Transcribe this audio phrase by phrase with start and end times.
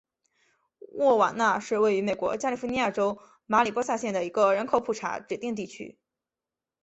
[0.95, 5.99] 瓦沃纳是位于美国加利福尼亚州马里波萨县的一个人口普查指定地区。